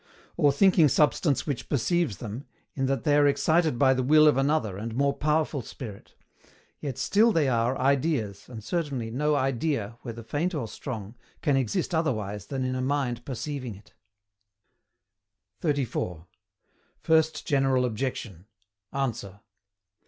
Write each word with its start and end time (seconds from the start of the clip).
],or 0.35 0.51
thinking 0.51 0.87
substance 0.87 1.45
which 1.45 1.69
perceives 1.69 2.17
them, 2.17 2.47
in 2.73 2.87
that 2.87 3.03
they 3.03 3.15
are 3.15 3.27
excited 3.27 3.77
by 3.77 3.93
the 3.93 4.01
will 4.01 4.27
of 4.27 4.35
another 4.35 4.75
and 4.75 4.95
more 4.95 5.13
powerful 5.15 5.61
spirit; 5.61 6.15
yet 6.79 6.97
still 6.97 7.31
they 7.31 7.47
are 7.47 7.77
IDEAS, 7.79 8.49
and 8.49 8.63
certainly 8.63 9.11
no 9.11 9.35
IDEA, 9.35 9.99
whether 10.01 10.23
faint 10.23 10.55
or 10.55 10.67
strong, 10.67 11.13
can 11.43 11.55
exist 11.55 11.93
otherwise 11.93 12.47
than 12.47 12.63
in 12.63 12.73
a 12.73 12.81
mind 12.81 13.23
perceiving 13.25 13.75
it. 13.75 13.93
34. 15.59 16.25
FIRST 17.03 17.45
GENERAL 17.45 17.85
OBJECTION. 17.85 18.47
ANSWER. 18.91 19.41